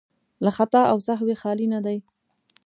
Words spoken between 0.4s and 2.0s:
له خطا او سهوی خالي نه دي.